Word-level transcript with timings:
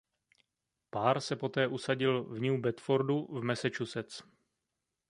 Pár 0.89 1.21
se 1.21 1.35
poté 1.35 1.67
usadil 1.67 2.23
v 2.23 2.39
New 2.39 2.57
Bedfordu 2.61 3.27
v 3.39 3.43
Massachusetts. 3.43 4.23